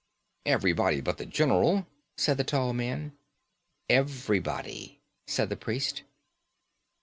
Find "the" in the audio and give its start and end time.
1.19-1.27, 2.37-2.43, 5.49-5.55